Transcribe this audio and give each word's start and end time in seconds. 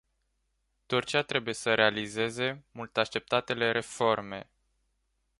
Turcia 0.85 1.21
trebuie 1.23 1.53
să 1.53 1.73
realizeze 1.75 2.63
mult 2.71 2.97
așteptatele 2.97 3.71
reforme. 3.71 4.47